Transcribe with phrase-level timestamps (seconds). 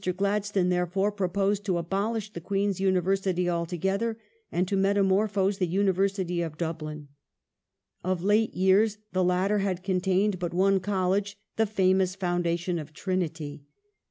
[0.17, 4.17] Gladstone, therefore, proposed to abolish the Queen's ^ijl University altogether
[4.51, 7.07] and to metamorphose the University of Dub '^ lin.
[8.03, 13.61] Of late years the latter had contained but one college, the famous foundation of Trinity.